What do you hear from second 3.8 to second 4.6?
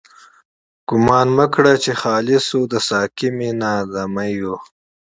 له میو